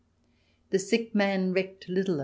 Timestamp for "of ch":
2.15-2.19